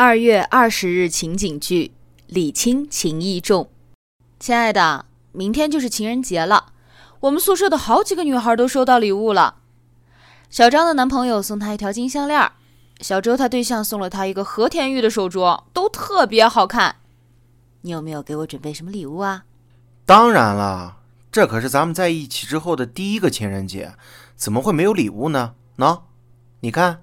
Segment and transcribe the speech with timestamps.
[0.00, 1.90] 二月二十日情景剧，
[2.28, 3.68] 礼轻情意重。
[4.38, 6.66] 亲爱的，明天就是情人节了，
[7.18, 9.56] 我们宿舍的好几个女孩都收到礼物了。
[10.48, 12.52] 小张的男朋友送她一条金项链，
[13.00, 16.94] 小周他对象送了她一个和田玉的手镯，都特别好看。
[17.80, 19.46] 你有没有给我准备什么礼物啊？
[20.06, 20.98] 当然了，
[21.32, 23.94] 这可是咱们在一起之后的第一个情人节，
[24.36, 25.56] 怎么会没有礼物呢？
[25.76, 26.02] 喏，
[26.60, 27.02] 你看。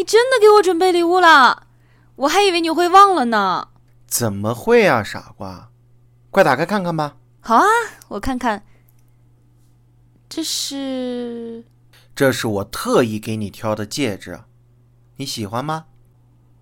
[0.00, 1.66] 啊，你真的给我准备礼物了？
[2.16, 3.68] 我还以为你会忘了呢。
[4.06, 5.70] 怎么会啊，傻瓜！
[6.30, 7.18] 快打开看看吧。
[7.40, 7.66] 好啊，
[8.08, 8.64] 我看看。
[10.26, 11.66] 这是，
[12.14, 14.40] 这是我特意给你挑的戒指，
[15.16, 15.84] 你喜欢吗？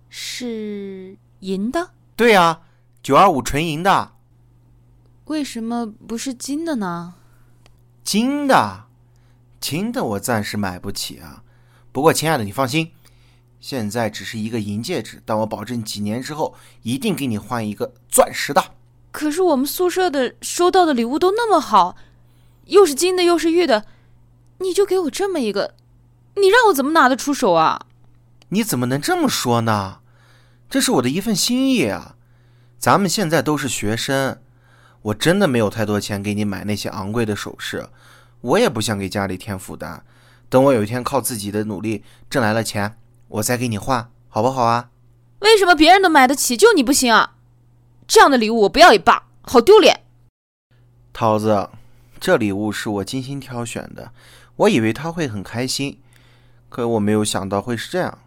[0.09, 1.91] 是银的。
[2.17, 2.59] 对呀，
[3.01, 4.15] 九二五纯银的。
[5.25, 7.13] 为什么不是金的呢？
[8.03, 8.87] 金的，
[9.61, 11.43] 金的我暂时买不起啊。
[11.93, 12.91] 不过，亲爱的，你放心，
[13.59, 18.63] 现在只是一个银戒指，但我保证几年之后一定给你换一个钻石的。
[19.11, 21.97] 可是我们宿舍的收到的礼物都那么好，
[22.65, 23.85] 又是金的又是玉的，
[24.59, 25.73] 你就给我这么一个，
[26.35, 27.87] 你让我怎么拿得出手啊？
[28.49, 29.99] 你怎么能这么说呢？
[30.69, 32.15] 这是我的一份心意啊！
[32.77, 34.39] 咱们现在都是学生。
[35.01, 37.89] 我真的没有太多钱给你买那些昂贵的首饰，
[38.41, 40.03] 我也不想给家里添负担。
[40.49, 42.97] 等我有一天靠自己的努力挣来了钱，
[43.29, 44.89] 我再给你换，好不好啊？
[45.39, 47.35] 为什么别人都买得起，就你不行啊？
[48.07, 50.01] 这样的礼物我不要也罢，好丢脸。
[51.13, 51.69] 桃子，
[52.19, 54.11] 这礼物是我精心挑选的，
[54.55, 55.99] 我以为他会很开心，
[56.69, 58.19] 可我没有想到会是这样。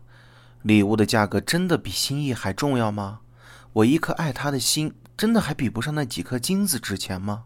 [0.63, 3.21] 礼物的价格真的比心意还重要吗？
[3.75, 4.95] 我一颗爱他的心。
[5.15, 7.45] 真的还比不上那几颗金子值钱吗？